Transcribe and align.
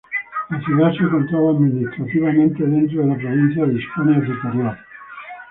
La 0.49 0.59
ciudad 0.61 0.91
se 0.93 1.03
encontraba 1.03 1.51
administrativamente 1.51 2.63
dentro 2.63 3.01
de 3.03 3.07
la 3.07 3.17
provincia 3.19 3.67
de 3.67 3.73
Hispania 3.79 4.19
Citerior. 4.25 4.77